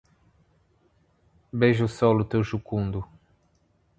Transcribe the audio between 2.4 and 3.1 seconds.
jucundo